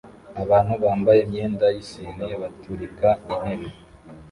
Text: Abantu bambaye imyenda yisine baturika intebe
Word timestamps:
Abantu 0.43 0.73
bambaye 0.83 1.19
imyenda 1.25 1.65
yisine 1.75 2.25
baturika 2.41 3.09
intebe 3.29 3.67